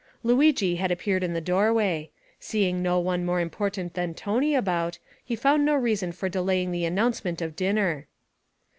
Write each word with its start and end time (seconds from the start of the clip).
Luigi 0.23 0.77
had 0.77 0.89
appeared 0.89 1.21
in 1.21 1.33
the 1.33 1.39
doorway. 1.39 2.09
Seeing 2.39 2.81
no 2.81 2.99
one 2.99 3.23
more 3.23 3.39
important 3.39 3.93
than 3.93 4.15
Tony 4.15 4.55
about, 4.55 4.97
he 5.23 5.35
found 5.35 5.63
no 5.63 5.75
reason 5.75 6.11
for 6.11 6.27
delaying 6.27 6.71
the 6.71 6.85
announcement 6.85 7.39
of 7.39 7.55
dinner. 7.55 8.07